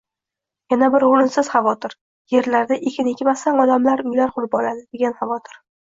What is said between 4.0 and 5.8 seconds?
uylar qurib oladi, degan xavotir.